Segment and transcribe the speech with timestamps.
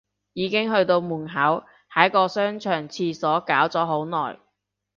[0.33, 1.63] 已經去到門口，
[1.93, 4.39] 喺個商場廁所搞咗好耐